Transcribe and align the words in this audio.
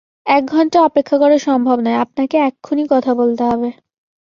এক 0.25 0.43
ঘন্টা 0.45 0.77
অপেক্ষা 0.81 1.17
করা 1.17 1.37
সম্ভব 1.39 1.77
নয়, 1.79 1.97
আপনাকে 1.97 2.37
এক্ষুণি 2.39 2.83
কথা 2.89 3.11
বলতে 3.13 3.43
হবে। 3.43 3.69